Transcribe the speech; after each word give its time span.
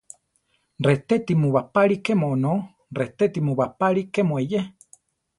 Retéti 0.87 1.33
mu 1.41 1.47
bapáli 1.55 1.95
kemu 2.05 2.27
onó; 2.35 2.53
retéti 2.99 3.39
mu 3.45 3.53
bapáli 3.59 4.01
kemu 4.13 4.33
eyé. 4.41 4.61